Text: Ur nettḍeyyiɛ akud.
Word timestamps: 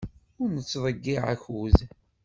Ur 0.41 0.47
nettḍeyyiɛ 0.55 1.23
akud. 1.33 1.77